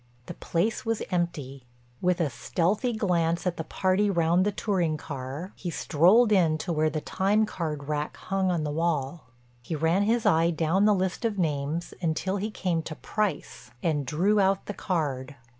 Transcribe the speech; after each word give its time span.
The 0.25 0.33
place 0.33 0.83
was 0.83 1.03
empty. 1.11 1.67
With 2.01 2.19
a 2.19 2.31
stealthy 2.31 2.91
glance 2.93 3.45
at 3.45 3.57
the 3.57 3.63
party 3.63 4.09
round 4.09 4.43
the 4.47 4.51
touring 4.51 4.97
car, 4.97 5.53
he 5.55 5.69
strolled 5.69 6.31
in 6.31 6.57
to 6.57 6.73
where 6.73 6.89
the 6.89 7.01
time 7.01 7.45
card 7.45 7.83
rack 7.87 8.17
hung 8.17 8.49
on 8.49 8.63
the 8.63 8.71
wall. 8.71 9.27
He 9.61 9.75
ran 9.75 10.01
his 10.01 10.25
eye 10.25 10.49
down 10.49 10.85
the 10.85 10.95
list 10.95 11.23
of 11.23 11.37
names 11.37 11.93
until 12.01 12.37
he 12.37 12.49
came 12.49 12.81
to 12.81 12.95
"Price" 12.95 13.69
and 13.83 14.03
drew 14.03 14.39
out 14.39 14.65
the 14.65 14.73
card. 14.73 15.35